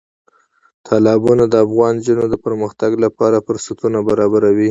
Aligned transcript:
تالابونه 0.87 1.43
د 1.49 1.55
افغان 1.65 1.93
نجونو 1.99 2.25
د 2.29 2.35
پرمختګ 2.45 2.91
لپاره 3.03 3.43
فرصتونه 3.45 3.97
برابروي. 4.09 4.59